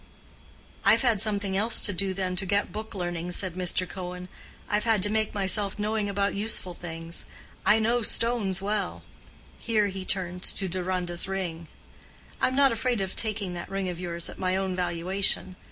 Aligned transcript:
"I've 0.83 1.03
had 1.03 1.21
something 1.21 1.55
else 1.55 1.79
to 1.83 1.93
do 1.93 2.15
than 2.15 2.35
to 2.37 2.45
get 2.47 2.71
book 2.71 2.95
learning," 2.95 3.33
said 3.33 3.53
Mr. 3.53 3.87
Cohen,—"I've 3.87 4.83
had 4.83 5.03
to 5.03 5.11
make 5.11 5.35
myself 5.35 5.77
knowing 5.77 6.09
about 6.09 6.33
useful 6.33 6.73
things. 6.73 7.25
I 7.67 7.77
know 7.77 8.01
stones 8.01 8.63
well,"—here 8.63 9.89
he 9.89 10.03
pointed 10.03 10.43
to 10.57 10.67
Deronda's 10.67 11.27
ring. 11.27 11.67
"I'm 12.41 12.55
not 12.55 12.71
afraid 12.71 12.99
of 12.99 13.15
taking 13.15 13.53
that 13.53 13.69
ring 13.69 13.89
of 13.89 13.99
yours 13.99 14.27
at 14.27 14.39
my 14.39 14.55
own 14.55 14.75
valuation. 14.75 15.55